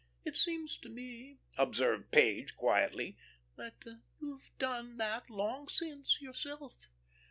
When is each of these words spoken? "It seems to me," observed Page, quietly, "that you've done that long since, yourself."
"It 0.25 0.35
seems 0.35 0.77
to 0.77 0.89
me," 0.89 1.37
observed 1.59 2.09
Page, 2.09 2.55
quietly, 2.55 3.17
"that 3.55 3.85
you've 4.19 4.49
done 4.57 4.97
that 4.97 5.29
long 5.29 5.67
since, 5.67 6.19
yourself." 6.19 6.89